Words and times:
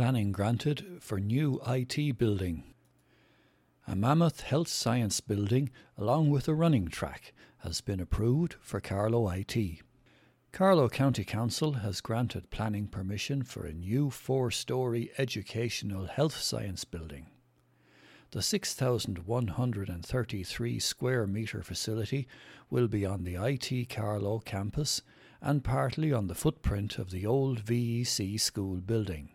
Planning 0.00 0.32
granted 0.32 0.96
for 1.00 1.20
new 1.20 1.60
IT 1.68 2.16
building. 2.16 2.64
A 3.86 3.94
mammoth 3.94 4.40
health 4.40 4.68
science 4.68 5.20
building, 5.20 5.68
along 5.98 6.30
with 6.30 6.48
a 6.48 6.54
running 6.54 6.88
track, 6.88 7.34
has 7.58 7.82
been 7.82 8.00
approved 8.00 8.54
for 8.62 8.80
Carlow 8.80 9.28
IT. 9.28 9.82
Carlow 10.52 10.88
County 10.88 11.22
Council 11.22 11.74
has 11.74 12.00
granted 12.00 12.48
planning 12.48 12.86
permission 12.86 13.42
for 13.42 13.66
a 13.66 13.74
new 13.74 14.08
four 14.08 14.50
story 14.50 15.10
educational 15.18 16.06
health 16.06 16.40
science 16.40 16.86
building. 16.86 17.26
The 18.30 18.40
6,133 18.40 20.78
square 20.78 21.26
metre 21.26 21.62
facility 21.62 22.26
will 22.70 22.88
be 22.88 23.04
on 23.04 23.24
the 23.24 23.34
IT 23.34 23.90
Carlow 23.90 24.38
campus 24.38 25.02
and 25.42 25.62
partly 25.62 26.10
on 26.10 26.28
the 26.28 26.34
footprint 26.34 26.96
of 26.96 27.10
the 27.10 27.26
old 27.26 27.62
VEC 27.62 28.40
school 28.40 28.76
building. 28.76 29.34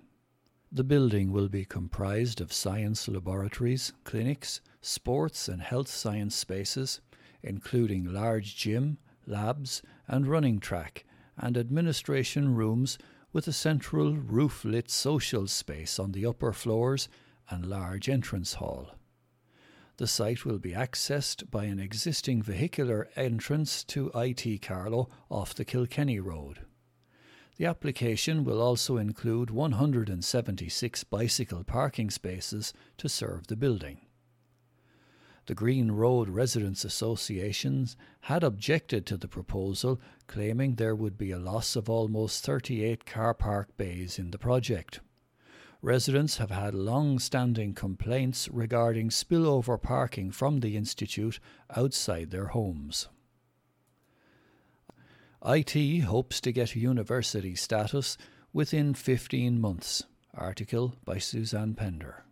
The 0.72 0.84
building 0.84 1.32
will 1.32 1.48
be 1.48 1.64
comprised 1.64 2.42
of 2.42 2.52
science 2.52 3.08
laboratories, 3.08 3.94
clinics, 4.04 4.62
sports 4.82 5.48
and 5.48 5.62
health 5.62 5.88
science 5.88 6.36
spaces, 6.36 7.02
including 7.42 8.12
large 8.12 8.56
gym, 8.56 8.98
labs, 9.26 9.82
and 10.08 10.28
running 10.28 10.60
track, 10.60 11.06
and 11.38 11.58
administration 11.58 12.56
rooms 12.56 12.98
with 13.32 13.48
a 13.48 13.54
central 13.54 14.16
roof 14.16 14.64
lit 14.66 14.90
social 14.90 15.48
space 15.48 16.00
on 16.00 16.12
the 16.14 16.26
upper 16.26 16.54
floors 16.54 17.08
and 17.50 17.66
large 17.66 18.10
entrance 18.10 18.56
hall. 18.56 18.96
The 19.98 20.08
site 20.08 20.46
will 20.46 20.60
be 20.60 20.72
accessed 20.72 21.50
by 21.50 21.66
an 21.66 21.80
existing 21.80 22.42
vehicular 22.42 23.08
entrance 23.16 23.84
to 23.86 24.12
IT 24.14 24.62
Carlow 24.62 25.10
off 25.30 25.54
the 25.54 25.64
Kilkenny 25.64 26.20
Road. 26.20 26.60
The 27.58 27.66
application 27.66 28.44
will 28.44 28.62
also 28.62 28.98
include 28.98 29.50
176 29.50 31.04
bicycle 31.06 31.64
parking 31.64 32.10
spaces 32.10 32.74
to 32.98 33.08
serve 33.08 33.48
the 33.48 33.56
building. 33.56 34.02
The 35.46 35.56
Green 35.56 35.92
Road 35.92 36.28
Residents 36.28 36.84
Associations 36.84 37.96
had 38.22 38.44
objected 38.44 39.06
to 39.06 39.16
the 39.16 39.28
proposal, 39.28 40.02
claiming 40.28 40.76
there 40.76 40.96
would 40.96 41.18
be 41.18 41.32
a 41.32 41.40
loss 41.40 41.76
of 41.76 41.90
almost 41.90 42.44
38 42.44 43.06
car 43.06 43.34
park 43.34 43.70
bays 43.78 44.18
in 44.18 44.32
the 44.32 44.40
project. 44.40 45.00
Residents 45.82 46.38
have 46.38 46.50
had 46.50 46.74
long 46.74 47.20
standing 47.20 47.74
complaints 47.74 48.50
regarding 48.50 49.10
spillover 49.10 49.80
parking 49.80 50.32
from 50.32 50.62
the 50.62 50.76
Institute 50.76 51.40
outside 51.76 52.32
their 52.32 52.48
homes. 52.48 53.08
IT 55.48 56.00
hopes 56.06 56.42
to 56.42 56.52
get 56.52 56.76
university 56.76 57.54
status 57.54 58.18
within 58.52 58.96
15 58.96 59.62
months. 59.62 60.02
Article 60.34 60.96
by 61.06 61.20
Suzanne 61.20 61.76
Pender. 61.76 62.24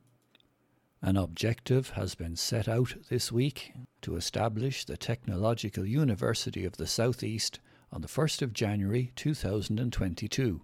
An 0.99 1.15
objective 1.15 1.91
has 1.91 2.15
been 2.15 2.35
set 2.35 2.67
out 2.67 2.95
this 3.09 3.31
week 3.31 3.71
to 4.01 4.15
establish 4.15 4.83
the 4.83 4.97
Technological 4.97 5.85
University 5.85 6.65
of 6.65 6.77
the 6.77 6.87
Southeast 6.87 7.59
on 7.91 8.01
the 8.01 8.07
1st 8.07 8.41
of 8.41 8.51
January 8.51 9.11
2022. 9.15 10.61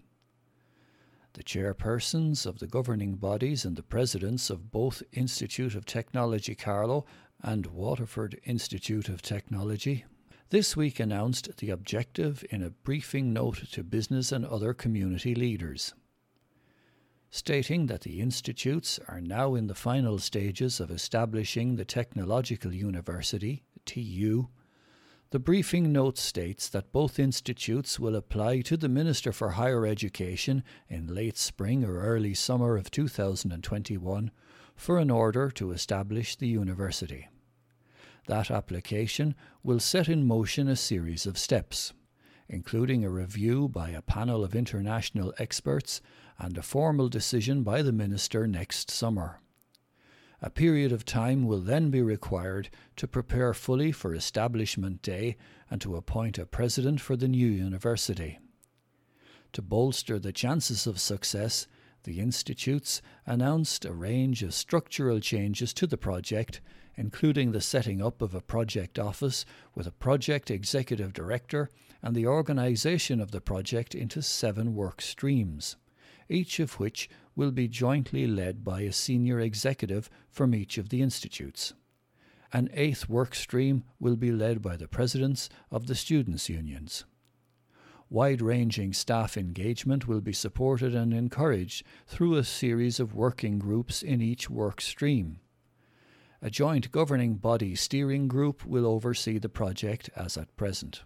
The 1.33 1.43
chairpersons 1.43 2.47
of 2.47 2.57
the 2.57 2.67
governing 2.67 3.13
bodies 3.17 3.63
and 3.63 3.75
the 3.75 3.83
presidents 3.83 4.49
of 4.49 4.71
both 4.71 5.03
Institute 5.13 5.75
of 5.75 5.85
Technology 5.85 6.55
Carlow 6.55 7.05
and 7.43 7.67
Waterford 7.67 8.39
Institute 8.43 9.07
of 9.07 9.21
Technology 9.21 10.05
this 10.49 10.75
week 10.75 10.99
announced 10.99 11.57
the 11.57 11.69
objective 11.69 12.43
in 12.49 12.63
a 12.63 12.71
briefing 12.71 13.31
note 13.31 13.63
to 13.71 13.83
business 13.83 14.31
and 14.31 14.45
other 14.45 14.73
community 14.73 15.35
leaders. 15.35 15.93
Stating 17.29 17.85
that 17.85 18.01
the 18.01 18.19
institutes 18.19 18.99
are 19.07 19.21
now 19.21 19.53
in 19.53 19.67
the 19.67 19.75
final 19.75 20.17
stages 20.17 20.79
of 20.79 20.89
establishing 20.89 21.75
the 21.75 21.85
Technological 21.85 22.73
University, 22.73 23.63
TU, 23.85 24.47
the 25.29 25.37
briefing 25.37 25.91
note 25.91 26.17
states 26.17 26.67
that 26.69 26.91
both 26.91 27.19
institutes 27.19 27.99
will 27.99 28.15
apply 28.15 28.61
to 28.61 28.75
the 28.75 28.89
Minister 28.89 29.31
for 29.31 29.51
Higher 29.51 29.85
Education 29.85 30.63
in 30.87 31.13
late 31.13 31.37
spring 31.37 31.83
or 31.83 31.99
early 31.99 32.33
summer 32.33 32.75
of 32.75 32.89
2021 32.89 34.31
for 34.75 34.97
an 34.97 35.11
order 35.11 35.51
to 35.51 35.69
establish 35.71 36.35
the 36.35 36.47
university. 36.47 37.27
That 38.29 38.51
application 38.51 39.33
will 39.63 39.79
set 39.79 40.07
in 40.07 40.23
motion 40.23 40.67
a 40.67 40.75
series 40.75 41.25
of 41.25 41.35
steps, 41.35 41.93
including 42.47 43.03
a 43.03 43.09
review 43.09 43.67
by 43.67 43.89
a 43.89 44.03
panel 44.03 44.43
of 44.43 44.53
international 44.53 45.33
experts 45.39 45.99
and 46.37 46.55
a 46.55 46.61
formal 46.61 47.09
decision 47.09 47.63
by 47.63 47.81
the 47.81 47.91
Minister 47.91 48.45
next 48.45 48.91
summer. 48.91 49.41
A 50.43 50.51
period 50.51 50.91
of 50.91 51.05
time 51.05 51.47
will 51.47 51.59
then 51.59 51.89
be 51.89 52.03
required 52.03 52.69
to 52.97 53.07
prepare 53.07 53.51
fully 53.55 53.91
for 53.91 54.13
Establishment 54.13 55.01
Day 55.01 55.35
and 55.71 55.81
to 55.81 55.95
appoint 55.95 56.37
a 56.37 56.45
president 56.45 57.01
for 57.01 57.15
the 57.15 57.27
new 57.27 57.47
university. 57.47 58.37
To 59.53 59.63
bolster 59.63 60.19
the 60.19 60.31
chances 60.31 60.85
of 60.85 60.99
success, 60.99 61.65
the 62.03 62.19
institutes 62.19 63.01
announced 63.25 63.85
a 63.85 63.93
range 63.93 64.43
of 64.43 64.53
structural 64.53 65.19
changes 65.19 65.73
to 65.73 65.87
the 65.87 65.97
project 65.97 66.61
including 66.99 67.53
the 67.53 67.61
setting 67.61 68.01
up 68.01 68.21
of 68.21 68.35
a 68.35 68.41
project 68.41 68.99
office 68.99 69.45
with 69.73 69.87
a 69.87 69.91
project 69.91 70.51
executive 70.51 71.13
director 71.13 71.69
and 72.03 72.13
the 72.13 72.27
organisation 72.27 73.21
of 73.21 73.31
the 73.31 73.39
project 73.39 73.95
into 73.95 74.21
seven 74.21 74.75
work 74.75 75.01
streams, 75.01 75.77
each 76.27 76.59
of 76.59 76.77
which 76.77 77.09
will 77.37 77.51
be 77.51 77.69
jointly 77.69 78.27
led 78.27 78.65
by 78.65 78.81
a 78.81 78.91
senior 78.91 79.39
executive 79.39 80.09
from 80.29 80.53
each 80.53 80.77
of 80.77 80.89
the 80.89 81.01
institutes. 81.01 81.73
An 82.51 82.69
eighth 82.73 83.07
work 83.07 83.33
stream 83.33 83.85
will 83.97 84.17
be 84.17 84.33
led 84.33 84.61
by 84.61 84.75
the 84.75 84.87
presidents 84.89 85.47
of 85.71 85.87
the 85.87 85.95
students' 85.95 86.49
unions. 86.49 87.05
Wide 88.11 88.41
ranging 88.41 88.91
staff 88.93 89.37
engagement 89.37 90.07
will 90.07 90.21
be 90.21 90.33
supported 90.33 90.95
and 90.95 91.13
encouraged 91.13 91.85
through 92.07 92.35
a 92.35 92.43
series 92.43 92.99
of 92.99 93.13
working 93.13 93.59
groups 93.59 94.01
in 94.01 94.19
each 94.19 94.49
work 94.49 94.81
stream. 94.81 95.39
A 96.41 96.49
joint 96.49 96.91
governing 96.91 97.35
body 97.35 97.75
steering 97.75 98.27
group 98.27 98.65
will 98.65 98.87
oversee 98.87 99.37
the 99.37 99.47
project 99.47 100.09
as 100.15 100.37
at 100.37 100.55
present. 100.55 101.03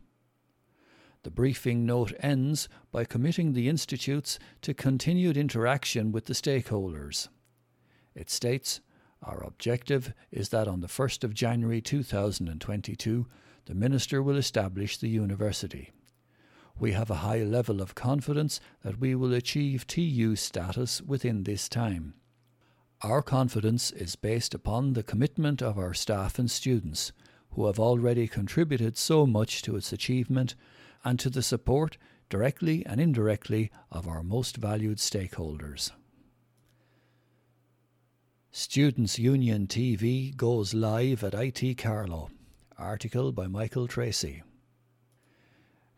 The 1.23 1.31
briefing 1.31 1.85
note 1.85 2.13
ends 2.19 2.69
by 2.89 3.03
committing 3.03 3.51
the 3.51 3.67
institutes 3.67 4.39
to 4.61 4.73
continued 4.73 5.35
interaction 5.35 6.13
with 6.13 6.25
the 6.25 6.33
stakeholders. 6.33 7.27
It 8.15 8.29
states, 8.29 8.79
Our 9.21 9.43
objective 9.43 10.13
is 10.31 10.49
that 10.49 10.69
on 10.69 10.79
the 10.79 10.87
1st 10.87 11.25
of 11.25 11.33
January 11.33 11.81
2022, 11.81 13.27
the 13.65 13.73
Minister 13.73 14.23
will 14.23 14.37
establish 14.37 14.97
the 14.97 15.09
university. 15.09 15.91
We 16.79 16.91
have 16.93 17.09
a 17.09 17.15
high 17.15 17.43
level 17.43 17.81
of 17.81 17.95
confidence 17.95 18.59
that 18.83 18.99
we 18.99 19.15
will 19.15 19.33
achieve 19.33 19.87
TU 19.87 20.35
status 20.35 21.01
within 21.01 21.43
this 21.43 21.69
time. 21.69 22.15
Our 23.01 23.21
confidence 23.21 23.91
is 23.91 24.15
based 24.15 24.53
upon 24.53 24.93
the 24.93 25.03
commitment 25.03 25.61
of 25.61 25.77
our 25.77 25.93
staff 25.93 26.39
and 26.39 26.49
students, 26.49 27.11
who 27.51 27.67
have 27.67 27.79
already 27.79 28.27
contributed 28.27 28.97
so 28.97 29.25
much 29.25 29.61
to 29.63 29.75
its 29.75 29.93
achievement, 29.93 30.55
and 31.03 31.19
to 31.19 31.29
the 31.29 31.43
support, 31.43 31.97
directly 32.29 32.85
and 32.85 32.99
indirectly, 32.99 33.71
of 33.91 34.07
our 34.07 34.23
most 34.23 34.57
valued 34.57 34.97
stakeholders. 34.97 35.91
Students' 38.51 39.19
Union 39.19 39.67
TV 39.67 40.35
goes 40.35 40.73
live 40.73 41.23
at 41.23 41.33
IT 41.33 41.77
Carlow. 41.77 42.29
Article 42.77 43.31
by 43.31 43.47
Michael 43.47 43.87
Tracy. 43.87 44.43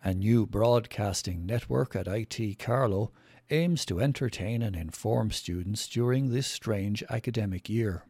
A 0.07 0.13
new 0.13 0.45
broadcasting 0.45 1.47
network 1.47 1.95
at 1.95 2.07
IT 2.07 2.59
Carlow 2.59 3.11
aims 3.49 3.87
to 3.87 3.99
entertain 3.99 4.61
and 4.61 4.75
inform 4.75 5.31
students 5.31 5.87
during 5.87 6.29
this 6.29 6.45
strange 6.45 7.03
academic 7.09 7.67
year. 7.69 8.03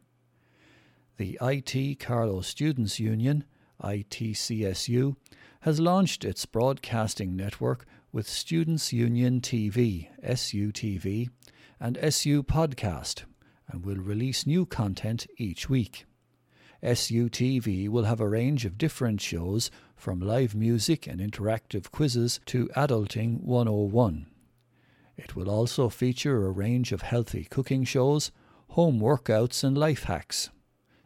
The 1.16 1.38
IT 1.40 1.98
Carlow 1.98 2.42
Students 2.42 3.00
Union, 3.00 3.44
ITCSU, 3.82 5.16
has 5.60 5.80
launched 5.80 6.22
its 6.22 6.44
broadcasting 6.44 7.34
network 7.34 7.86
with 8.12 8.28
Students 8.28 8.92
Union 8.92 9.40
TV, 9.40 10.08
SUTV, 10.22 11.30
and 11.80 11.96
SU 11.96 12.42
Podcast, 12.42 13.22
and 13.68 13.86
will 13.86 13.96
release 13.96 14.46
new 14.46 14.66
content 14.66 15.26
each 15.38 15.70
week. 15.70 16.04
SUTV 16.82 17.88
will 17.88 18.04
have 18.04 18.20
a 18.20 18.28
range 18.28 18.64
of 18.64 18.78
different 18.78 19.20
shows 19.20 19.70
from 19.96 20.20
live 20.20 20.54
music 20.54 21.06
and 21.06 21.20
interactive 21.20 21.90
quizzes 21.90 22.40
to 22.46 22.68
Adulting 22.76 23.40
101. 23.42 24.26
It 25.16 25.34
will 25.34 25.48
also 25.48 25.88
feature 25.88 26.46
a 26.46 26.50
range 26.50 26.92
of 26.92 27.02
healthy 27.02 27.44
cooking 27.44 27.84
shows, 27.84 28.30
home 28.68 29.00
workouts, 29.00 29.64
and 29.64 29.76
life 29.76 30.04
hacks. 30.04 30.50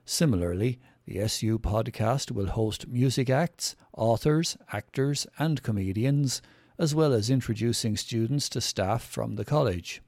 Similarly, 0.05 0.81
the 1.07 1.21
SU 1.21 1.59
podcast 1.59 2.31
will 2.31 2.47
host 2.47 2.89
music 2.89 3.31
acts, 3.31 3.77
authors, 3.97 4.57
actors, 4.73 5.27
and 5.39 5.63
comedians, 5.63 6.43
as 6.79 6.95
well 6.95 7.13
as 7.13 7.31
introducing 7.31 7.97
students 7.97 8.49
to 8.49 8.61
staff 8.61 9.05
from 9.05 9.37
the 9.37 9.45
college. 9.45 10.03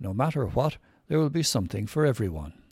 no 0.00 0.12
matter 0.12 0.46
what, 0.46 0.76
there 1.08 1.18
will 1.18 1.30
be 1.30 1.42
something 1.42 1.86
for 1.86 2.04
everyone. 2.04 2.63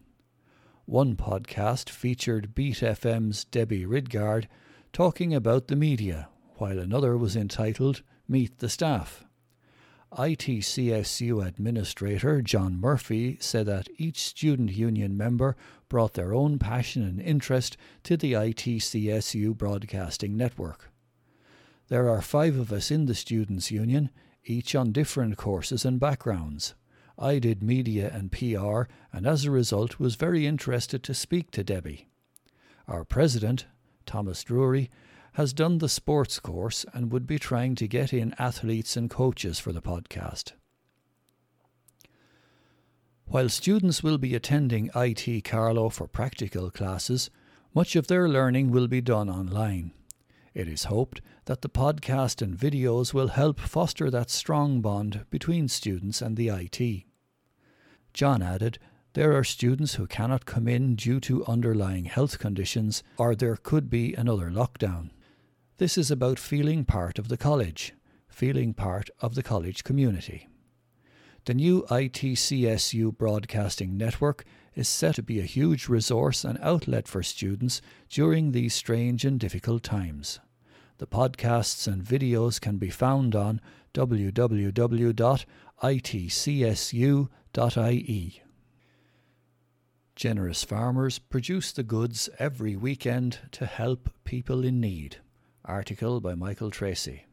One 0.86 1.14
podcast 1.14 1.88
featured 1.88 2.56
Beat 2.56 2.78
FM's 2.78 3.44
Debbie 3.44 3.86
Ridgard 3.86 4.48
talking 4.92 5.32
about 5.32 5.68
the 5.68 5.76
media, 5.76 6.28
while 6.56 6.78
another 6.78 7.16
was 7.16 7.36
entitled 7.36 8.02
Meet 8.26 8.58
the 8.58 8.68
Staff. 8.68 9.24
ITCSU 10.12 11.46
Administrator 11.46 12.42
John 12.42 12.80
Murphy 12.80 13.38
said 13.40 13.66
that 13.66 13.88
each 13.96 14.24
student 14.24 14.72
union 14.72 15.16
member 15.16 15.56
brought 15.88 16.14
their 16.14 16.34
own 16.34 16.58
passion 16.58 17.04
and 17.04 17.20
interest 17.20 17.76
to 18.02 18.16
the 18.16 18.32
ITCSU 18.32 19.56
broadcasting 19.56 20.36
network. 20.36 20.90
There 21.88 22.08
are 22.08 22.20
five 22.20 22.58
of 22.58 22.72
us 22.72 22.90
in 22.90 23.06
the 23.06 23.14
Students' 23.14 23.70
Union, 23.70 24.10
each 24.44 24.74
on 24.74 24.90
different 24.90 25.36
courses 25.36 25.84
and 25.84 26.00
backgrounds. 26.00 26.74
I 27.22 27.38
did 27.38 27.62
media 27.62 28.10
and 28.12 28.32
PR, 28.32 28.90
and 29.12 29.28
as 29.28 29.44
a 29.44 29.52
result 29.52 30.00
was 30.00 30.16
very 30.16 30.44
interested 30.44 31.04
to 31.04 31.14
speak 31.14 31.52
to 31.52 31.62
Debbie. 31.62 32.08
Our 32.88 33.04
president, 33.04 33.66
Thomas 34.06 34.42
Drury, 34.42 34.90
has 35.34 35.52
done 35.52 35.78
the 35.78 35.88
sports 35.88 36.40
course 36.40 36.84
and 36.92 37.12
would 37.12 37.28
be 37.28 37.38
trying 37.38 37.76
to 37.76 37.86
get 37.86 38.12
in 38.12 38.34
athletes 38.40 38.96
and 38.96 39.08
coaches 39.08 39.60
for 39.60 39.72
the 39.72 39.80
podcast. 39.80 40.54
While 43.26 43.50
students 43.50 44.02
will 44.02 44.18
be 44.18 44.34
attending 44.34 44.90
IT 44.92 45.44
Carlow 45.44 45.90
for 45.90 46.08
practical 46.08 46.72
classes, 46.72 47.30
much 47.72 47.94
of 47.94 48.08
their 48.08 48.28
learning 48.28 48.72
will 48.72 48.88
be 48.88 49.00
done 49.00 49.30
online. 49.30 49.92
It 50.54 50.66
is 50.66 50.84
hoped 50.84 51.20
that 51.44 51.62
the 51.62 51.68
podcast 51.68 52.42
and 52.42 52.58
videos 52.58 53.14
will 53.14 53.28
help 53.28 53.60
foster 53.60 54.10
that 54.10 54.28
strong 54.28 54.80
bond 54.80 55.24
between 55.30 55.68
students 55.68 56.20
and 56.20 56.36
the 56.36 56.48
IT. 56.48 57.04
John 58.12 58.42
added, 58.42 58.78
There 59.14 59.36
are 59.36 59.44
students 59.44 59.94
who 59.94 60.06
cannot 60.06 60.44
come 60.44 60.68
in 60.68 60.96
due 60.96 61.20
to 61.20 61.46
underlying 61.46 62.04
health 62.04 62.38
conditions, 62.38 63.02
or 63.16 63.34
there 63.34 63.56
could 63.56 63.88
be 63.88 64.14
another 64.14 64.50
lockdown. 64.50 65.10
This 65.78 65.96
is 65.96 66.10
about 66.10 66.38
feeling 66.38 66.84
part 66.84 67.18
of 67.18 67.28
the 67.28 67.36
college, 67.36 67.94
feeling 68.28 68.74
part 68.74 69.10
of 69.20 69.34
the 69.34 69.42
college 69.42 69.84
community. 69.84 70.48
The 71.44 71.54
new 71.54 71.84
ITCSU 71.90 73.16
Broadcasting 73.16 73.96
Network 73.96 74.44
is 74.74 74.88
set 74.88 75.16
to 75.16 75.22
be 75.22 75.40
a 75.40 75.44
huge 75.44 75.88
resource 75.88 76.44
and 76.44 76.58
outlet 76.62 77.08
for 77.08 77.22
students 77.22 77.82
during 78.08 78.52
these 78.52 78.74
strange 78.74 79.24
and 79.24 79.40
difficult 79.40 79.82
times. 79.82 80.38
The 80.98 81.06
podcasts 81.06 81.92
and 81.92 82.04
videos 82.04 82.60
can 82.60 82.76
be 82.76 82.90
found 82.90 83.34
on 83.34 83.60
www.itcsu.ie. 87.52 88.42
Generous 90.14 90.64
farmers 90.64 91.18
produce 91.18 91.72
the 91.72 91.82
goods 91.82 92.28
every 92.38 92.76
weekend 92.76 93.38
to 93.50 93.66
help 93.66 94.10
people 94.24 94.64
in 94.64 94.80
need. 94.80 95.16
Article 95.64 96.20
by 96.20 96.34
Michael 96.34 96.70
Tracy. 96.70 97.26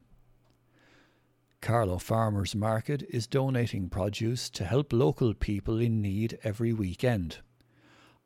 Carlow 1.61 1.97
Farmers 1.97 2.55
Market 2.55 3.03
is 3.09 3.27
donating 3.27 3.89
produce 3.89 4.49
to 4.51 4.63
help 4.63 4.93
local 4.93 5.33
people 5.33 5.79
in 5.79 6.01
need 6.01 6.39
every 6.43 6.71
weekend. 6.71 7.39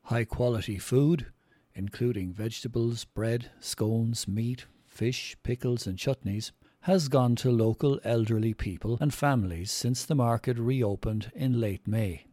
High 0.04 0.24
quality 0.24 0.78
food, 0.78 1.26
including 1.74 2.32
vegetables, 2.32 3.04
bread, 3.04 3.50
scones, 3.58 4.28
meat, 4.28 4.66
fish, 4.86 5.36
pickles, 5.42 5.86
and 5.86 5.98
chutneys, 5.98 6.52
has 6.84 7.08
gone 7.08 7.34
to 7.34 7.50
local 7.50 7.98
elderly 8.04 8.52
people 8.52 8.98
and 9.00 9.14
families 9.14 9.70
since 9.70 10.04
the 10.04 10.14
market 10.14 10.58
reopened 10.58 11.32
in 11.34 11.58
late 11.58 11.88
May. 11.88 12.26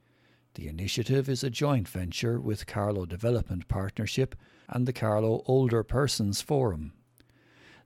The 0.56 0.68
initiative 0.68 1.30
is 1.30 1.42
a 1.42 1.50
joint 1.50 1.88
venture 1.88 2.38
with 2.38 2.68
Carlow 2.68 3.06
Development 3.06 3.66
Partnership 3.70 4.36
and 4.68 4.86
the 4.86 4.92
Carlow 4.92 5.42
Older 5.46 5.84
Persons 5.84 6.42
Forum. 6.42 6.92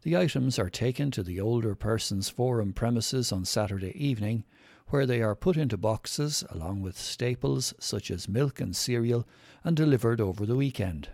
The 0.01 0.17
items 0.17 0.57
are 0.57 0.71
taken 0.71 1.11
to 1.11 1.21
the 1.21 1.39
Older 1.39 1.75
Persons 1.75 2.29
Forum 2.29 2.73
premises 2.73 3.31
on 3.31 3.45
Saturday 3.45 3.93
evening, 3.95 4.43
where 4.87 5.05
they 5.05 5.21
are 5.21 5.35
put 5.35 5.57
into 5.57 5.77
boxes 5.77 6.43
along 6.49 6.81
with 6.81 6.97
staples 6.97 7.75
such 7.77 8.09
as 8.09 8.27
milk 8.27 8.59
and 8.59 8.75
cereal 8.75 9.27
and 9.63 9.77
delivered 9.77 10.19
over 10.19 10.47
the 10.47 10.55
weekend. 10.55 11.09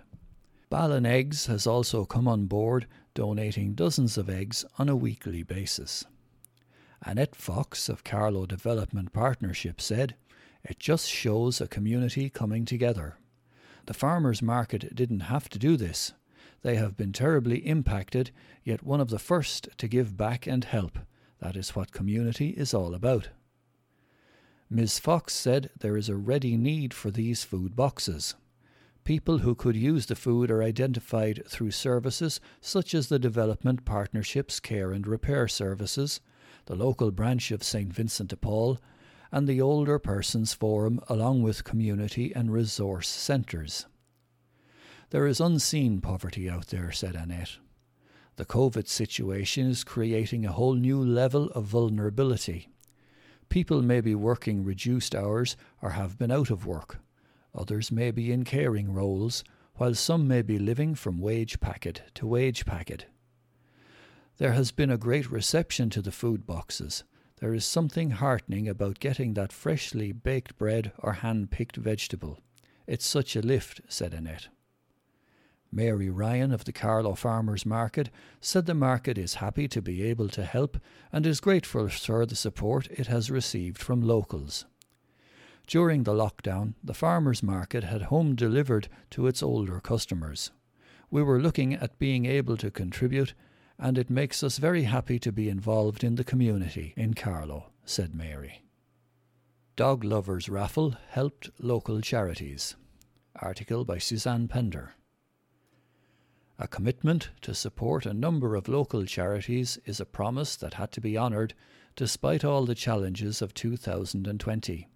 Ballon 0.71 1.05
Eggs 1.05 1.47
has 1.47 1.67
also 1.67 2.05
come 2.05 2.29
on 2.29 2.45
board, 2.45 2.87
donating 3.13 3.73
dozens 3.73 4.17
of 4.17 4.29
eggs 4.29 4.63
on 4.79 4.87
a 4.87 4.95
weekly 4.95 5.43
basis. 5.43 6.05
Annette 7.01 7.35
Fox 7.35 7.89
of 7.89 8.05
Carlow 8.05 8.45
Development 8.45 9.11
Partnership 9.11 9.81
said, 9.81 10.15
It 10.63 10.79
just 10.79 11.09
shows 11.09 11.59
a 11.59 11.67
community 11.67 12.29
coming 12.29 12.63
together. 12.63 13.17
The 13.85 13.93
farmers' 13.93 14.41
market 14.41 14.95
didn't 14.95 15.19
have 15.19 15.49
to 15.49 15.59
do 15.59 15.75
this. 15.75 16.13
They 16.61 16.75
have 16.75 16.95
been 16.95 17.11
terribly 17.11 17.57
impacted, 17.67 18.31
yet 18.63 18.81
one 18.81 19.01
of 19.01 19.09
the 19.09 19.19
first 19.19 19.67
to 19.77 19.89
give 19.89 20.15
back 20.15 20.47
and 20.47 20.63
help. 20.63 20.99
That 21.41 21.57
is 21.57 21.75
what 21.75 21.91
community 21.91 22.51
is 22.51 22.73
all 22.73 22.95
about. 22.95 23.27
Ms. 24.69 24.99
Fox 24.99 25.33
said 25.33 25.69
there 25.77 25.97
is 25.97 26.07
a 26.07 26.15
ready 26.15 26.55
need 26.55 26.93
for 26.93 27.11
these 27.11 27.43
food 27.43 27.75
boxes. 27.75 28.35
People 29.03 29.39
who 29.39 29.55
could 29.55 29.75
use 29.75 30.05
the 30.05 30.15
food 30.15 30.51
are 30.51 30.61
identified 30.61 31.43
through 31.47 31.71
services 31.71 32.39
such 32.61 32.93
as 32.93 33.09
the 33.09 33.17
Development 33.17 33.83
Partnership's 33.83 34.59
Care 34.59 34.91
and 34.91 35.07
Repair 35.07 35.47
Services, 35.47 36.21
the 36.65 36.75
local 36.75 37.09
branch 37.09 37.49
of 37.49 37.63
St. 37.63 37.91
Vincent 37.91 38.29
de 38.29 38.37
Paul, 38.37 38.79
and 39.31 39.47
the 39.47 39.59
Older 39.59 39.97
Persons 39.97 40.53
Forum, 40.53 40.99
along 41.07 41.41
with 41.41 41.63
community 41.63 42.31
and 42.35 42.51
resource 42.51 43.07
centres. 43.07 43.87
There 45.09 45.25
is 45.25 45.41
unseen 45.41 45.99
poverty 45.99 46.49
out 46.49 46.67
there, 46.67 46.91
said 46.91 47.15
Annette. 47.15 47.57
The 48.35 48.45
COVID 48.45 48.87
situation 48.87 49.67
is 49.67 49.83
creating 49.83 50.45
a 50.45 50.51
whole 50.51 50.75
new 50.75 51.03
level 51.03 51.49
of 51.51 51.65
vulnerability. 51.65 52.69
People 53.49 53.81
may 53.81 53.99
be 53.99 54.15
working 54.15 54.63
reduced 54.63 55.15
hours 55.15 55.57
or 55.81 55.91
have 55.91 56.17
been 56.17 56.31
out 56.31 56.49
of 56.49 56.65
work. 56.65 56.99
Others 57.53 57.91
may 57.91 58.11
be 58.11 58.31
in 58.31 58.43
caring 58.43 58.93
roles, 58.93 59.43
while 59.75 59.93
some 59.93 60.27
may 60.27 60.41
be 60.41 60.59
living 60.59 60.95
from 60.95 61.19
wage 61.19 61.59
packet 61.59 62.03
to 62.15 62.27
wage 62.27 62.65
packet. 62.65 63.05
There 64.37 64.53
has 64.53 64.71
been 64.71 64.89
a 64.89 64.97
great 64.97 65.29
reception 65.29 65.89
to 65.91 66.01
the 66.01 66.11
food 66.11 66.45
boxes. 66.45 67.03
There 67.39 67.53
is 67.53 67.65
something 67.65 68.11
heartening 68.11 68.67
about 68.67 68.99
getting 68.99 69.33
that 69.33 69.51
freshly 69.51 70.11
baked 70.11 70.57
bread 70.57 70.91
or 70.99 71.13
hand 71.13 71.51
picked 71.51 71.75
vegetable. 71.75 72.39
It's 72.87 73.05
such 73.05 73.35
a 73.35 73.41
lift, 73.41 73.81
said 73.87 74.13
Annette. 74.13 74.49
Mary 75.71 76.09
Ryan 76.09 76.51
of 76.51 76.65
the 76.65 76.73
Carlow 76.73 77.15
Farmers 77.15 77.65
Market 77.65 78.09
said 78.41 78.65
the 78.65 78.73
market 78.73 79.17
is 79.17 79.35
happy 79.35 79.67
to 79.69 79.81
be 79.81 80.03
able 80.03 80.27
to 80.29 80.43
help 80.43 80.77
and 81.11 81.25
is 81.25 81.39
grateful 81.39 81.87
for 81.87 82.25
the 82.25 82.35
support 82.35 82.87
it 82.91 83.07
has 83.07 83.31
received 83.31 83.77
from 83.77 84.01
locals. 84.01 84.65
During 85.67 86.03
the 86.03 86.13
lockdown, 86.13 86.73
the 86.83 86.93
farmers 86.93 87.41
market 87.41 87.83
had 87.83 88.03
home 88.03 88.35
delivered 88.35 88.87
to 89.11 89.27
its 89.27 89.41
older 89.41 89.79
customers. 89.79 90.51
We 91.09 91.23
were 91.23 91.41
looking 91.41 91.73
at 91.73 91.99
being 91.99 92.25
able 92.25 92.57
to 92.57 92.71
contribute, 92.71 93.33
and 93.77 93.97
it 93.97 94.09
makes 94.09 94.43
us 94.43 94.57
very 94.57 94.83
happy 94.83 95.19
to 95.19 95.31
be 95.31 95.49
involved 95.49 96.03
in 96.03 96.15
the 96.15 96.23
community 96.23 96.93
in 96.95 97.13
Carlow, 97.13 97.71
said 97.85 98.13
Mary. 98.15 98.63
Dog 99.75 100.03
Lovers 100.03 100.49
Raffle 100.49 100.95
helped 101.09 101.49
local 101.59 102.01
charities. 102.01 102.75
Article 103.35 103.85
by 103.85 103.97
Suzanne 103.97 104.47
Pender. 104.47 104.93
A 106.59 106.67
commitment 106.67 107.31
to 107.41 107.55
support 107.55 108.05
a 108.05 108.13
number 108.13 108.55
of 108.55 108.67
local 108.67 109.05
charities 109.05 109.79
is 109.85 109.99
a 109.99 110.05
promise 110.05 110.55
that 110.57 110.75
had 110.75 110.91
to 110.91 111.01
be 111.01 111.17
honoured 111.17 111.55
despite 111.95 112.45
all 112.45 112.65
the 112.65 112.75
challenges 112.75 113.41
of 113.41 113.53
2020. 113.53 114.87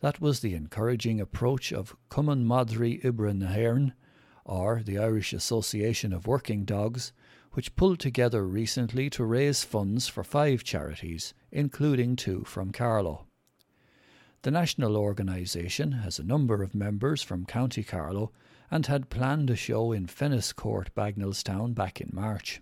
That 0.00 0.20
was 0.20 0.40
the 0.40 0.54
encouraging 0.54 1.20
approach 1.20 1.72
of 1.72 1.96
Cumann 2.10 2.44
Madraí 2.44 3.02
Oibre 3.02 3.34
na 3.34 3.46
hÉireann, 3.46 3.92
or 4.44 4.82
the 4.84 4.98
Irish 4.98 5.32
Association 5.32 6.12
of 6.12 6.26
Working 6.26 6.64
Dogs, 6.64 7.12
which 7.52 7.76
pulled 7.76 8.00
together 8.00 8.46
recently 8.46 9.08
to 9.10 9.24
raise 9.24 9.64
funds 9.64 10.08
for 10.08 10.24
five 10.24 10.64
charities, 10.64 11.34
including 11.50 12.16
two 12.16 12.44
from 12.44 12.72
Carlow. 12.72 13.26
The 14.42 14.50
national 14.50 14.96
organisation 14.96 15.92
has 15.92 16.18
a 16.18 16.24
number 16.24 16.62
of 16.62 16.74
members 16.74 17.22
from 17.22 17.46
County 17.46 17.82
Carlow 17.82 18.30
and 18.70 18.84
had 18.86 19.08
planned 19.08 19.48
a 19.48 19.56
show 19.56 19.92
in 19.92 20.06
Fenniscourt, 20.06 20.94
Bagenalstown 20.94 21.74
back 21.74 22.00
in 22.00 22.10
March. 22.12 22.60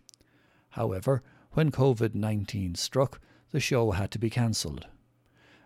However, 0.71 1.23
when 1.53 1.73
COVID 1.73 2.15
19 2.15 2.77
struck, 2.77 3.21
the 3.51 3.61
show 3.61 3.91
had 3.91 4.11
to 4.12 4.19
be 4.19 4.31
cancelled. 4.31 4.87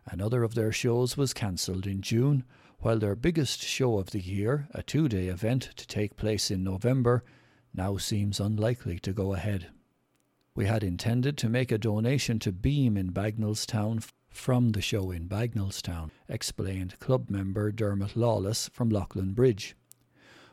Another 0.08 0.42
of 0.42 0.54
their 0.54 0.72
shows 0.72 1.16
was 1.16 1.34
cancelled 1.34 1.86
in 1.86 2.00
June, 2.00 2.44
while 2.78 2.98
their 2.98 3.16
biggest 3.16 3.60
show 3.60 3.98
of 3.98 4.10
the 4.10 4.20
year, 4.20 4.68
a 4.72 4.82
two 4.82 5.08
day 5.08 5.26
event 5.28 5.70
to 5.76 5.86
take 5.86 6.16
place 6.16 6.50
in 6.50 6.62
November, 6.62 7.24
now 7.74 7.96
seems 7.96 8.38
unlikely 8.38 8.98
to 9.00 9.12
go 9.12 9.34
ahead. 9.34 9.68
We 10.54 10.66
had 10.66 10.84
intended 10.84 11.36
to 11.38 11.48
make 11.48 11.70
a 11.72 11.78
donation 11.78 12.38
to 12.40 12.52
Beam 12.52 12.96
in 12.96 13.12
Bagenalstown 13.12 14.08
from 14.28 14.70
the 14.70 14.80
show 14.80 15.10
in 15.10 15.28
Bagenalstown, 15.28 16.10
explained 16.28 16.98
club 17.00 17.28
member 17.28 17.72
Dermot 17.72 18.16
Lawless 18.16 18.68
from 18.68 18.90
Leighlinbridge. 18.90 19.74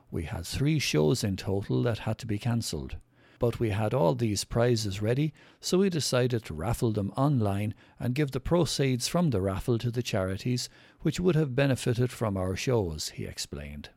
We 0.10 0.24
had 0.24 0.45
three 0.45 0.79
shows 0.79 1.24
in 1.24 1.38
total 1.38 1.83
that 1.83 2.00
had 2.00 2.17
to 2.19 2.27
be 2.27 2.38
cancelled. 2.38 2.98
But 3.43 3.59
we 3.59 3.71
had 3.71 3.93
all 3.93 4.15
these 4.15 4.45
prizes 4.45 5.01
ready, 5.01 5.33
so 5.59 5.79
we 5.79 5.89
decided 5.89 6.45
to 6.45 6.53
raffle 6.53 6.93
them 6.93 7.12
online 7.17 7.73
and 8.00 8.15
give 8.15 8.31
the 8.31 8.39
proceeds 8.39 9.09
from 9.09 9.31
the 9.31 9.41
raffle 9.41 9.77
to 9.79 9.91
the 9.91 10.01
charities 10.01 10.69
which 11.01 11.19
would 11.19 11.35
have 11.35 11.53
benefited 11.53 12.09
from 12.09 12.38
our 12.38 12.55
shows, 12.55 13.09
he 13.09 13.25
explained. 13.25 13.89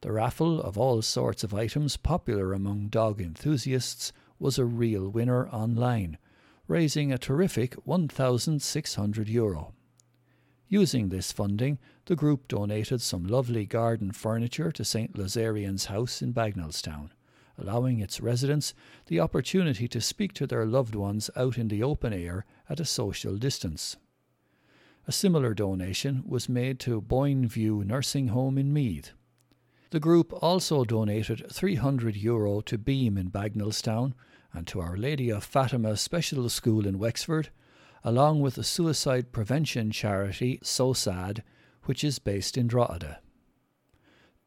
The 0.00 0.12
raffle 0.12 0.58
of 0.58 0.78
all 0.78 1.02
sorts 1.02 1.44
of 1.44 1.52
items 1.52 1.98
popular 1.98 2.54
among 2.54 2.88
dog 2.88 3.20
enthusiasts 3.20 4.10
was 4.38 4.56
a 4.58 4.64
real 4.64 5.10
winner 5.10 5.46
online, 5.50 6.16
raising 6.66 7.12
a 7.12 7.18
terrific 7.18 7.74
1,600 7.86 9.28
euro. 9.28 9.74
Using 10.66 11.10
this 11.10 11.30
funding, 11.30 11.78
the 12.06 12.16
group 12.16 12.48
donated 12.48 13.02
some 13.02 13.26
lovely 13.26 13.66
garden 13.66 14.12
furniture 14.12 14.72
to 14.72 14.82
St. 14.82 15.14
Lazarian's 15.14 15.84
house 15.84 16.22
in 16.22 16.32
Bagenalstown, 16.32 17.10
allowing 17.60 18.00
its 18.00 18.20
residents 18.20 18.74
the 19.06 19.20
opportunity 19.20 19.86
to 19.88 20.00
speak 20.00 20.32
to 20.34 20.46
their 20.46 20.64
loved 20.64 20.94
ones 20.94 21.30
out 21.36 21.58
in 21.58 21.68
the 21.68 21.82
open 21.82 22.12
air 22.12 22.44
at 22.68 22.80
a 22.80 22.84
social 22.84 23.36
distance. 23.36 23.96
A 25.06 25.12
similar 25.12 25.54
donation 25.54 26.22
was 26.26 26.48
made 26.48 26.80
to 26.80 27.00
Boyne 27.00 27.46
View 27.46 27.84
Nursing 27.84 28.28
Home 28.28 28.58
in 28.58 28.72
Meath. 28.72 29.12
The 29.90 30.00
group 30.00 30.32
also 30.42 30.84
donated 30.84 31.50
300 31.52 32.16
euro 32.16 32.60
to 32.62 32.78
Beam 32.78 33.16
in 33.16 33.30
Bagenalstown 33.30 34.14
and 34.52 34.66
to 34.68 34.80
Our 34.80 34.96
Lady 34.96 35.30
of 35.30 35.44
Fatima 35.44 35.96
Special 35.96 36.48
School 36.48 36.86
in 36.86 36.98
Wexford 36.98 37.50
along 38.04 38.40
with 38.40 38.54
the 38.54 38.64
suicide 38.64 39.32
prevention 39.32 39.90
charity 39.90 40.58
SOSAD, 40.62 41.42
which 41.84 42.02
is 42.02 42.18
based 42.18 42.56
in 42.56 42.66
Drogheda. 42.66 43.20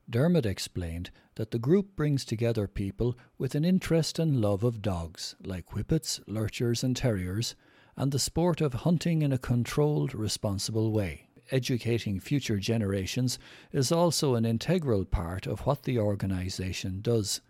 Dermot 0.09 0.45
explained 0.45 1.11
that 1.35 1.51
the 1.51 1.59
group 1.59 1.95
brings 1.95 2.25
together 2.25 2.67
people 2.67 3.17
with 3.37 3.55
an 3.55 3.65
interest 3.65 4.19
and 4.19 4.41
love 4.41 4.63
of 4.63 4.81
dogs, 4.81 5.35
like 5.43 5.73
whippets, 5.73 6.19
lurchers, 6.27 6.83
and 6.83 6.95
terriers, 6.95 7.55
and 7.95 8.11
the 8.11 8.19
sport 8.19 8.61
of 8.61 8.73
hunting 8.73 9.21
in 9.21 9.31
a 9.31 9.37
controlled, 9.37 10.13
responsible 10.13 10.91
way. 10.91 11.27
Educating 11.51 12.19
future 12.19 12.57
generations 12.57 13.39
is 13.71 13.91
also 13.91 14.35
an 14.35 14.45
integral 14.45 15.05
part 15.05 15.45
of 15.47 15.61
what 15.61 15.83
the 15.83 15.99
organisation 15.99 17.01
does, 17.01 17.41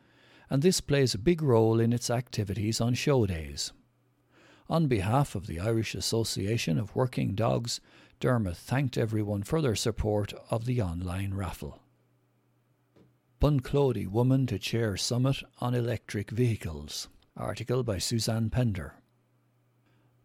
and 0.50 0.62
this 0.62 0.82
plays 0.82 1.14
a 1.14 1.20
big 1.20 1.42
role 1.42 1.80
in 1.80 1.94
its 1.94 2.10
activities 2.10 2.80
on 2.80 2.94
show 2.94 3.26
days. 3.26 3.72
On 4.70 4.88
behalf 4.88 5.36
of 5.36 5.48
the 5.48 5.60
Irish 5.60 5.96
Association 5.96 6.80
of 6.80 6.96
Working 6.96 7.36
Dogs, 7.36 7.82
Dermot 8.20 8.58
thanked 8.58 8.98
everyone 8.98 9.44
for 9.44 9.62
their 9.62 9.76
support 9.76 10.34
of 10.50 10.66
the 10.66 10.82
online 10.82 11.34
raffle. 11.34 11.83
Bunclody 13.44 14.08
Woman 14.08 14.48
to 14.48 14.58
Chair 14.58 14.96
Summit 14.96 15.44
on 15.60 15.76
Electric 15.76 16.32
Vehicles. 16.32 17.10
Article 17.36 17.84
by 17.84 17.98
Suzanne 17.98 18.50
Pender. 18.50 18.94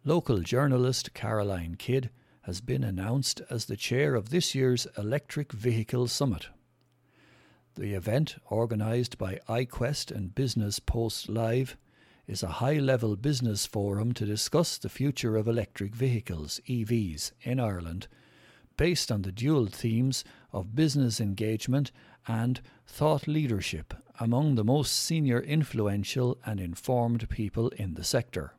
Local 0.04 0.38
journalist 0.38 1.14
Caroline 1.14 1.75
Kidd 1.75 2.10
has 2.42 2.60
been 2.60 2.84
announced 2.84 3.42
as 3.50 3.64
the 3.64 3.76
chair 3.76 4.14
of 4.14 4.30
this 4.30 4.54
year's 4.54 4.87
Electric 4.96 5.50
Vehicle 5.50 6.06
Summit. 6.06 6.46
The 7.75 7.94
event, 7.94 8.37
organised 8.52 9.18
by 9.18 9.40
iQuest 9.48 10.12
and 10.12 10.32
Business 10.32 10.78
Post 10.78 11.28
Live, 11.28 11.76
is 12.28 12.44
a 12.44 12.62
high 12.62 12.78
level 12.78 13.16
business 13.16 13.66
forum 13.66 14.12
to 14.12 14.26
discuss 14.26 14.78
the 14.78 14.88
future 14.88 15.37
of 15.37 15.48
electric 15.48 15.92
vehicles, 15.92 16.60
EVs, 16.68 17.32
in 17.42 17.58
Ireland, 17.58 18.06
based 18.76 19.10
on 19.10 19.22
the 19.22 19.32
dual 19.32 19.66
themes 19.66 20.22
of 20.52 20.76
business 20.76 21.20
engagement 21.20 21.90
and 22.28 22.61
thought 22.87 23.26
leadership 23.26 23.94
among 24.20 24.54
the 24.54 24.64
most 24.64 24.92
senior, 24.92 25.40
influential, 25.40 26.38
and 26.44 26.61
informed 26.61 27.28
people 27.28 27.68
in 27.70 27.94
the 27.94 28.04
sector. 28.04 28.52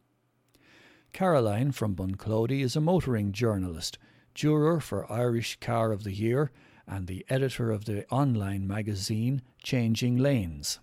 Caroline 1.13 1.71
from 1.71 1.95
Bunclody 1.95 2.61
is 2.61 2.75
a 2.75 2.81
motoring 2.81 3.31
journalist, 3.31 3.97
juror 4.33 4.79
for 4.79 5.11
Irish 5.11 5.59
Car 5.59 5.91
of 5.91 6.03
the 6.03 6.13
Year, 6.13 6.51
and 6.87 7.07
the 7.07 7.25
editor 7.29 7.71
of 7.71 7.85
the 7.85 8.07
online 8.09 8.67
magazine 8.67 9.41
Changing 9.61 10.17
Lanes. 10.17 10.79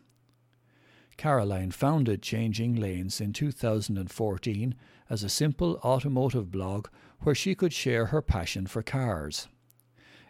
Caroline 1.17 1.71
founded 1.71 2.23
Changing 2.23 2.77
Lanes 2.77 3.21
in 3.21 3.33
2014 3.33 4.75
as 5.09 5.23
a 5.23 5.29
simple 5.29 5.81
automotive 5.83 6.51
blog 6.51 6.89
where 7.21 7.35
she 7.35 7.55
could 7.55 7.73
share 7.73 8.07
her 8.07 8.21
passion 8.21 8.67
for 8.67 8.83
cars. 8.83 9.49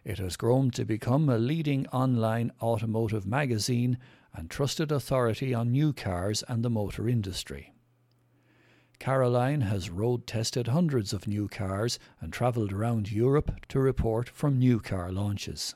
It 0.06 0.18
has 0.18 0.36
grown 0.36 0.70
to 0.70 0.84
become 0.84 1.28
a 1.28 1.36
leading 1.36 1.88
online 1.88 2.52
automotive 2.62 3.26
magazine 3.26 3.98
and 4.32 4.48
trusted 4.48 4.92
authority 4.92 5.52
on 5.52 5.72
new 5.72 5.92
cars 5.92 6.44
and 6.46 6.64
the 6.64 6.70
motor 6.70 7.08
industry. 7.08 7.74
Caroline 9.00 9.62
has 9.62 9.90
road 9.90 10.28
tested 10.28 10.68
hundreds 10.68 11.12
of 11.12 11.26
new 11.26 11.48
cars 11.48 11.98
and 12.20 12.32
travelled 12.32 12.72
around 12.72 13.10
Europe 13.10 13.50
to 13.68 13.80
report 13.80 14.28
from 14.28 14.60
new 14.60 14.78
car 14.78 15.10
launches. 15.10 15.74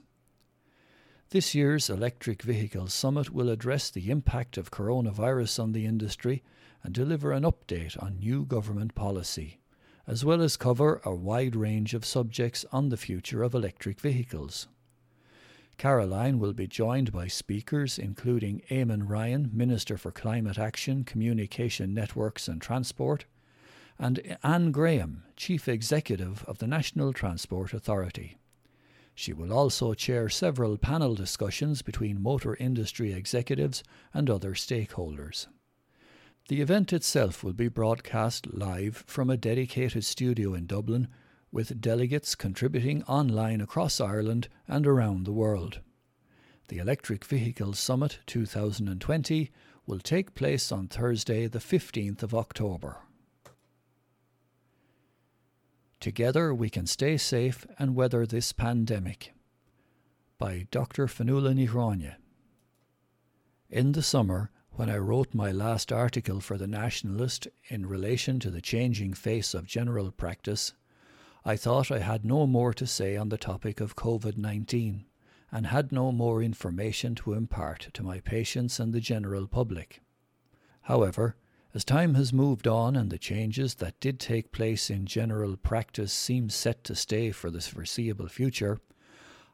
This 1.31 1.53
year's 1.53 1.91
Electric 1.91 2.43
Vehicle 2.43 2.87
Summit 2.87 3.31
will 3.31 3.51
address 3.51 3.91
the 3.91 4.13
impact 4.13 4.57
of 4.57 4.71
coronavirus 4.71 5.61
on 5.61 5.73
the 5.73 5.87
industry 5.87 6.45
and 6.85 6.95
deliver 6.95 7.33
an 7.33 7.43
update 7.43 8.01
on 8.01 8.21
new 8.21 8.45
government 8.45 8.95
policy, 8.95 9.60
as 10.07 10.25
well 10.25 10.43
as 10.43 10.57
cover 10.57 11.01
a 11.05 11.15
wide 11.15 11.55
range 11.55 11.95
of 11.95 12.05
subjects 12.05 12.65
on 12.73 12.89
the 12.89 12.97
future 12.97 13.43
of 13.43 13.55
electric 13.55 14.01
vehicles. 14.01 14.69
Caroline 15.79 16.39
will 16.39 16.53
be 16.53 16.67
joined 16.67 17.11
by 17.11 17.27
speakers 17.27 17.99
including 17.99 18.63
Eamon 18.69 19.09
Ryan, 19.09 19.51
Minister 19.53 19.97
for 19.97 20.11
Climate 20.11 20.59
Action, 20.59 21.05
Communication 21.05 21.95
Networks 21.95 22.49
and 22.49 22.61
Transport, 22.61 23.25
and 23.99 24.37
Anne 24.43 24.73
Graham, 24.73 25.25
Chief 25.37 25.69
Executive 25.69 26.45
of 26.47 26.59
the 26.59 26.67
National 26.67 27.13
Transport 27.13 27.73
Authority. 27.73 28.37
She 29.15 29.33
will 29.33 29.53
also 29.53 29.93
chair 29.95 30.29
several 30.29 30.79
panel 30.79 31.15
discussions 31.15 31.83
between 31.83 32.23
motor 32.23 32.57
industry 32.57 33.13
executives 33.13 33.83
and 34.15 34.31
other 34.31 34.53
stakeholders. 34.53 35.47
The 36.49 36.61
event 36.61 36.93
itself 36.93 37.45
will 37.45 37.53
be 37.53 37.69
broadcast 37.69 38.53
live 38.53 39.05
from 39.07 39.31
a 39.31 39.37
dedicated 39.37 40.05
studio 40.05 40.55
in 40.55 40.67
Dublin, 40.67 41.09
with 41.53 41.81
delegates 41.81 42.35
contributing 42.35 43.03
online 43.05 43.61
across 43.61 44.01
Ireland 44.01 44.49
and 44.69 44.87
around 44.87 45.25
the 45.25 45.33
world. 45.33 45.81
The 46.69 46.79
Electric 46.79 47.25
Vehicle 47.25 47.73
Summit 47.73 48.21
2020 48.27 49.51
will 49.87 49.99
take 49.99 50.35
place 50.35 50.71
on 50.71 50.87
Thursday, 50.87 51.49
the 51.49 51.59
15th 51.59 52.23
of 52.23 52.35
October. 52.35 52.99
Together 55.99 56.55
we 56.55 56.71
can 56.71 56.87
stay 56.87 57.17
safe 57.17 57.67
and 57.79 57.95
weather 57.95 58.25
this 58.25 58.53
pandemic. 58.53 59.35
By 60.39 60.67
Dr. 60.71 61.07
Ní 61.07 61.69
Shráinne. 61.69 62.15
In 63.69 63.93
the 63.93 64.03
summer, 64.03 64.51
when 64.81 64.89
I 64.89 64.97
wrote 64.97 65.35
my 65.35 65.53
last 65.53 65.93
article 65.93 66.41
for 66.41 66.57
The 66.57 66.67
Nationalist 66.67 67.47
in 67.69 67.85
relation 67.85 68.41
to 68.41 68.51
the 68.51 68.63
changing 68.63 69.13
face 69.13 69.53
of 69.53 69.67
general 69.67 70.11
practice, 70.11 70.73
I 71.45 71.55
thought 71.57 71.91
I 71.91 71.99
had 71.99 72.25
no 72.25 72.47
more 72.47 72.73
to 72.73 72.87
say 72.87 73.15
on 73.15 73.29
the 73.29 73.37
topic 73.37 73.83
of 73.83 73.95
COVID 73.95 74.39
19 74.39 75.05
and 75.53 75.67
had 75.67 75.93
no 75.93 76.13
more 76.13 76.43
information 76.43 77.15
to 77.17 77.35
impart 77.35 77.91
to 77.93 78.03
my 78.03 78.21
patients 78.21 78.81
and 78.81 78.95
the 78.95 79.03
general 79.03 79.47
public. 79.47 80.01
However, 80.85 81.37
as 81.75 81.85
time 81.85 82.15
has 82.15 82.33
moved 82.33 82.67
on 82.67 82.97
and 82.97 83.11
the 83.11 83.19
changes 83.19 83.75
that 83.75 84.01
did 84.01 84.19
take 84.19 84.51
place 84.51 84.89
in 84.89 85.05
general 85.05 85.59
practice 85.59 86.11
seem 86.11 86.49
set 86.49 86.85
to 86.85 86.95
stay 86.95 87.33
for 87.33 87.51
the 87.51 87.61
foreseeable 87.61 88.29
future, 88.29 88.81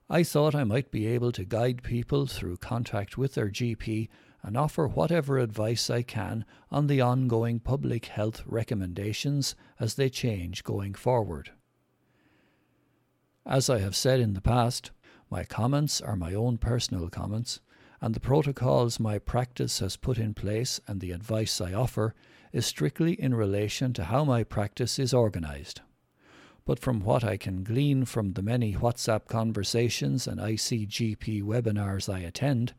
I 0.09 0.23
thought 0.23 0.55
I 0.55 0.63
might 0.63 0.93
be 0.93 1.09
able 1.09 1.33
to 1.33 1.45
guide 1.45 1.83
people 1.83 2.27
through 2.27 2.59
contact 2.59 3.19
with 3.19 3.35
their 3.35 3.51
GP 3.51 4.09
and 4.43 4.57
offer 4.57 4.87
whatever 4.87 5.39
advice 5.39 5.91
I 5.91 6.03
can 6.03 6.45
on 6.71 6.87
the 6.87 7.01
ongoing 7.01 7.61
public 7.61 8.07
health 8.07 8.43
recommendations 8.47 9.55
as 9.81 9.95
they 9.95 10.09
change 10.09 10.65
going 10.65 10.95
forward. 10.95 11.51
As 13.45 13.71
I 13.71 13.79
have 13.79 13.97
said 13.97 14.21
in 14.21 14.35
the 14.35 14.41
past, 14.41 14.91
my 15.31 15.45
comments 15.45 16.01
are 16.01 16.17
my 16.17 16.35
own 16.35 16.59
personal 16.59 17.09
comments, 17.09 17.61
and 18.01 18.15
the 18.15 18.21
protocols 18.21 19.01
my 19.01 19.19
practice 19.19 19.79
has 19.81 19.97
put 19.97 20.19
in 20.19 20.35
place 20.35 20.81
and 20.87 21.01
the 21.01 21.13
advice 21.13 21.61
I 21.61 21.73
offer 21.73 22.15
is 22.53 22.67
strictly 22.67 23.21
in 23.21 23.35
relation 23.35 23.93
to 23.95 24.05
how 24.05 24.25
my 24.25 24.45
practice 24.45 24.99
is 24.99 25.15
organised. 25.15 25.83
But 26.65 26.79
from 26.79 27.01
what 27.01 27.23
I 27.23 27.37
can 27.37 27.63
glean 27.63 28.05
from 28.05 28.33
the 28.33 28.43
many 28.43 28.75
WhatsApp 28.75 29.27
conversations 29.27 30.27
and 30.27 30.41
ICGP 30.41 31.43
webinars 31.43 32.13
I 32.13 32.21
attend, 32.21 32.75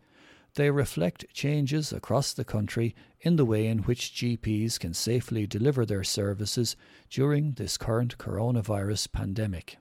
they 0.57 0.71
reflect 0.71 1.31
changes 1.33 1.93
across 1.93 2.33
the 2.33 2.43
country 2.43 2.95
in 3.21 3.35
the 3.35 3.45
way 3.45 3.67
in 3.67 3.77
which 3.79 4.11
GPs 4.15 4.79
can 4.79 4.91
safely 4.91 5.45
deliver 5.45 5.85
their 5.85 6.03
services 6.03 6.75
during 7.11 7.51
this 7.51 7.77
current 7.77 8.17
coronavirus 8.17 9.11
pandemic. 9.11 9.77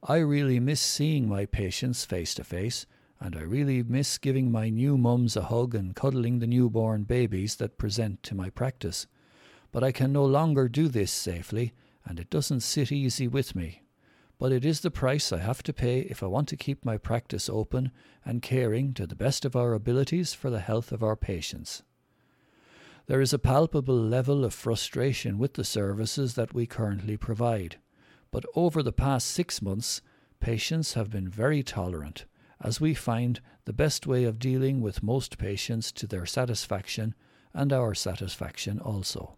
I 0.00 0.18
really 0.18 0.60
miss 0.60 0.80
seeing 0.80 1.28
my 1.28 1.46
patients 1.46 2.04
face 2.04 2.34
to 2.36 2.44
face, 2.44 2.86
and 3.20 3.34
I 3.34 3.40
really 3.40 3.82
miss 3.82 4.16
giving 4.16 4.52
my 4.52 4.68
new 4.68 4.96
mums 4.96 5.36
a 5.36 5.42
hug 5.42 5.74
and 5.74 5.94
cuddling 5.94 6.38
the 6.38 6.46
newborn 6.46 7.02
babies 7.02 7.56
that 7.56 7.78
present 7.78 8.22
to 8.22 8.36
my 8.36 8.48
practice. 8.48 9.08
But 9.72 9.82
I 9.82 9.90
can 9.90 10.12
no 10.12 10.24
longer 10.24 10.68
do 10.68 10.86
this 10.86 11.10
safely, 11.10 11.72
and 12.04 12.20
it 12.20 12.30
doesn't 12.30 12.60
sit 12.60 12.92
easy 12.92 13.26
with 13.26 13.56
me 13.56 13.82
but 14.42 14.50
it 14.50 14.64
is 14.64 14.80
the 14.80 14.90
price 14.90 15.32
I 15.32 15.38
have 15.38 15.62
to 15.62 15.72
pay 15.72 16.00
if 16.00 16.20
I 16.20 16.26
want 16.26 16.48
to 16.48 16.56
keep 16.56 16.84
my 16.84 16.96
practice 16.96 17.48
open 17.48 17.92
and 18.24 18.42
caring 18.42 18.92
to 18.94 19.06
the 19.06 19.14
best 19.14 19.44
of 19.44 19.54
our 19.54 19.72
abilities 19.72 20.34
for 20.34 20.50
the 20.50 20.58
health 20.58 20.90
of 20.90 21.00
our 21.00 21.14
patients. 21.14 21.84
There 23.06 23.20
is 23.20 23.32
a 23.32 23.38
palpable 23.38 23.94
level 23.94 24.44
of 24.44 24.52
frustration 24.52 25.38
with 25.38 25.54
the 25.54 25.62
services 25.62 26.34
that 26.34 26.52
we 26.52 26.66
currently 26.66 27.16
provide, 27.16 27.76
but 28.32 28.44
over 28.56 28.82
the 28.82 28.90
past 28.90 29.28
six 29.28 29.62
months, 29.62 30.02
patients 30.40 30.94
have 30.94 31.08
been 31.08 31.28
very 31.28 31.62
tolerant, 31.62 32.24
as 32.60 32.80
we 32.80 32.94
find 32.94 33.40
the 33.64 33.72
best 33.72 34.08
way 34.08 34.24
of 34.24 34.40
dealing 34.40 34.80
with 34.80 35.04
most 35.04 35.38
patients 35.38 35.92
to 35.92 36.08
their 36.08 36.26
satisfaction 36.26 37.14
and 37.54 37.72
our 37.72 37.94
satisfaction 37.94 38.80
also. 38.80 39.36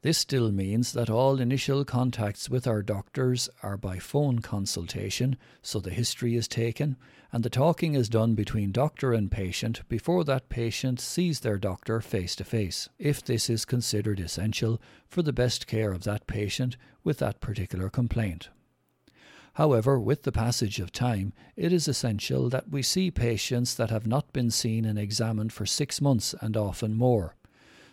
This 0.00 0.18
still 0.18 0.52
means 0.52 0.92
that 0.92 1.10
all 1.10 1.40
initial 1.40 1.84
contacts 1.84 2.48
with 2.48 2.68
our 2.68 2.82
doctors 2.82 3.48
are 3.64 3.76
by 3.76 3.98
phone 3.98 4.38
consultation, 4.38 5.36
so 5.60 5.80
the 5.80 5.90
history 5.90 6.36
is 6.36 6.46
taken, 6.46 6.96
and 7.32 7.42
the 7.42 7.50
talking 7.50 7.94
is 7.94 8.08
done 8.08 8.36
between 8.36 8.70
doctor 8.70 9.12
and 9.12 9.28
patient 9.28 9.82
before 9.88 10.22
that 10.22 10.48
patient 10.48 11.00
sees 11.00 11.40
their 11.40 11.58
doctor 11.58 12.00
face 12.00 12.36
to 12.36 12.44
face, 12.44 12.88
if 12.96 13.24
this 13.24 13.50
is 13.50 13.64
considered 13.64 14.20
essential 14.20 14.80
for 15.08 15.22
the 15.22 15.32
best 15.32 15.66
care 15.66 15.90
of 15.90 16.04
that 16.04 16.28
patient 16.28 16.76
with 17.02 17.18
that 17.18 17.40
particular 17.40 17.90
complaint. 17.90 18.50
However, 19.54 19.98
with 19.98 20.22
the 20.22 20.30
passage 20.30 20.78
of 20.78 20.92
time, 20.92 21.32
it 21.56 21.72
is 21.72 21.88
essential 21.88 22.48
that 22.50 22.70
we 22.70 22.82
see 22.82 23.10
patients 23.10 23.74
that 23.74 23.90
have 23.90 24.06
not 24.06 24.32
been 24.32 24.52
seen 24.52 24.84
and 24.84 24.96
examined 24.96 25.52
for 25.52 25.66
six 25.66 26.00
months 26.00 26.36
and 26.40 26.56
often 26.56 26.94
more 26.94 27.34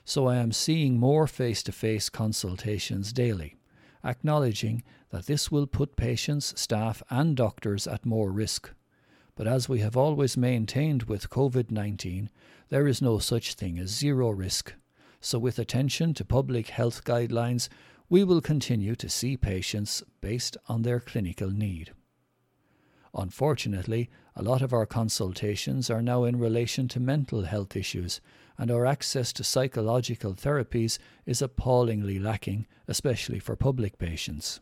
so 0.05 0.27
I 0.27 0.35
am 0.35 0.51
seeing 0.51 0.99
more 0.99 1.25
face 1.25 1.63
to 1.63 1.71
face 1.71 2.09
consultations 2.09 3.11
daily, 3.11 3.57
acknowledging 4.03 4.83
that 5.09 5.25
this 5.25 5.51
will 5.51 5.65
put 5.65 5.95
patients, 5.95 6.53
staff, 6.59 7.01
and 7.09 7.35
doctors 7.35 7.87
at 7.87 8.05
more 8.05 8.31
risk. 8.31 8.71
But 9.35 9.47
as 9.47 9.67
we 9.67 9.79
have 9.79 9.97
always 9.97 10.37
maintained 10.37 11.03
with 11.03 11.31
COVID 11.31 11.71
19, 11.71 12.29
there 12.69 12.87
is 12.87 13.01
no 13.01 13.17
such 13.17 13.55
thing 13.55 13.79
as 13.79 13.89
zero 13.89 14.29
risk. 14.29 14.73
So, 15.19 15.39
with 15.39 15.57
attention 15.57 16.13
to 16.13 16.23
public 16.23 16.67
health 16.67 17.03
guidelines, 17.03 17.67
we 18.07 18.23
will 18.23 18.41
continue 18.41 18.95
to 18.95 19.09
see 19.09 19.35
patients 19.35 20.03
based 20.21 20.55
on 20.67 20.83
their 20.83 20.99
clinical 20.99 21.49
need. 21.49 21.91
Unfortunately, 23.13 24.09
a 24.35 24.43
lot 24.43 24.61
of 24.61 24.73
our 24.73 24.85
consultations 24.85 25.89
are 25.89 26.01
now 26.01 26.25
in 26.25 26.37
relation 26.37 26.87
to 26.89 26.99
mental 26.99 27.43
health 27.43 27.75
issues, 27.75 28.19
and 28.57 28.69
our 28.69 28.85
access 28.85 29.31
to 29.33 29.43
psychological 29.43 30.33
therapies 30.33 30.97
is 31.25 31.41
appallingly 31.41 32.19
lacking, 32.19 32.65
especially 32.87 33.39
for 33.39 33.55
public 33.55 33.97
patients. 33.97 34.59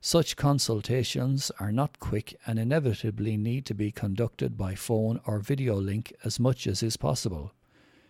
Such 0.00 0.36
consultations 0.36 1.52
are 1.60 1.72
not 1.72 2.00
quick 2.00 2.34
and 2.46 2.58
inevitably 2.58 3.36
need 3.36 3.66
to 3.66 3.74
be 3.74 3.92
conducted 3.92 4.56
by 4.56 4.74
phone 4.74 5.20
or 5.26 5.40
video 5.40 5.74
link 5.74 6.14
as 6.24 6.40
much 6.40 6.66
as 6.66 6.82
is 6.82 6.96
possible, 6.96 7.52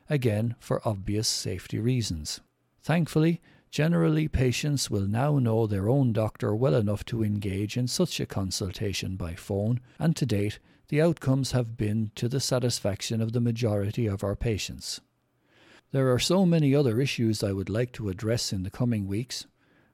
again 0.08 0.54
for 0.60 0.86
obvious 0.86 1.26
safety 1.26 1.80
reasons. 1.80 2.40
Thankfully, 2.80 3.40
generally 3.70 4.26
patients 4.28 4.90
will 4.90 5.06
now 5.06 5.38
know 5.38 5.66
their 5.66 5.88
own 5.88 6.12
doctor 6.12 6.54
well 6.54 6.74
enough 6.74 7.04
to 7.04 7.22
engage 7.22 7.76
in 7.76 7.86
such 7.86 8.18
a 8.20 8.26
consultation 8.26 9.16
by 9.16 9.34
phone, 9.34 9.80
and 9.98 10.16
to 10.16 10.26
date 10.26 10.58
the 10.88 11.00
outcomes 11.00 11.52
have 11.52 11.76
been 11.76 12.10
to 12.16 12.28
the 12.28 12.40
satisfaction 12.40 13.21
of 13.21 13.32
the 13.32 13.40
majority 13.40 14.06
of 14.06 14.25
our 14.25 14.34
patients. 14.34 15.00
There 15.92 16.12
are 16.12 16.18
so 16.18 16.45
many 16.45 16.75
other 16.75 17.00
issues 17.00 17.42
I 17.42 17.52
would 17.52 17.68
like 17.68 17.92
to 17.92 18.08
address 18.08 18.52
in 18.52 18.64
the 18.64 18.71
coming 18.71 19.06
weeks. 19.06 19.47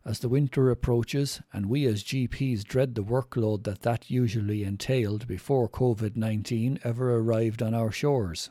As 0.04 0.20
the 0.20 0.28
winter 0.28 0.70
approaches 0.70 1.40
and 1.52 1.66
we 1.66 1.84
as 1.86 2.04
GPs 2.04 2.64
dread 2.64 2.94
the 2.94 3.02
workload 3.02 3.64
that 3.64 3.82
that 3.82 4.10
usually 4.10 4.62
entailed 4.62 5.26
before 5.26 5.68
COVID 5.68 6.16
19 6.16 6.78
ever 6.84 7.16
arrived 7.16 7.62
on 7.62 7.74
our 7.74 7.90
shores. 7.90 8.50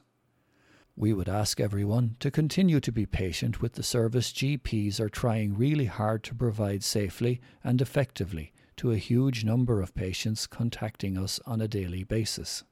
We 0.97 1.11
would 1.11 1.27
ask 1.27 1.59
everyone 1.59 2.15
to 2.21 2.31
continue 2.31 2.79
to 2.79 2.91
be 2.91 3.05
patient 3.05 3.61
with 3.61 3.73
the 3.73 3.83
service 3.83 4.31
GPs 4.31 4.99
are 4.99 5.09
trying 5.09 5.57
really 5.57 5.85
hard 5.85 6.23
to 6.23 6.35
provide 6.35 6.83
safely 6.83 7.41
and 7.63 7.81
effectively 7.81 8.53
to 8.77 8.91
a 8.91 8.97
huge 8.97 9.43
number 9.43 9.81
of 9.81 9.93
patients 9.93 10.47
contacting 10.47 11.17
us 11.17 11.39
on 11.45 11.59
a 11.59 11.67
daily 11.67 12.03
basis. 12.03 12.63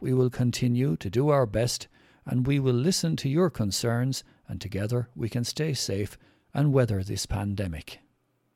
We 0.00 0.12
will 0.12 0.30
continue 0.30 0.96
to 0.96 1.08
do 1.08 1.28
our 1.28 1.46
best 1.46 1.86
and 2.26 2.46
we 2.46 2.58
will 2.58 2.74
listen 2.74 3.16
to 3.16 3.28
your 3.28 3.50
concerns, 3.50 4.24
and 4.48 4.60
together 4.60 5.08
we 5.14 5.28
can 5.28 5.44
stay 5.44 5.74
safe 5.74 6.18
and 6.52 6.72
weather 6.72 7.02
this 7.02 7.26
pandemic. 7.26 8.00